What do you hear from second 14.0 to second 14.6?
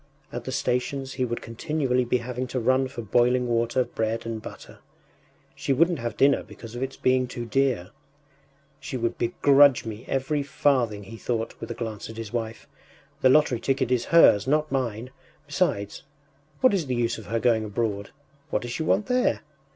hers,